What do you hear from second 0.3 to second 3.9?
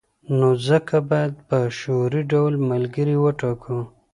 نو ځکه باید په شعوري ډول ملګري وټاکو.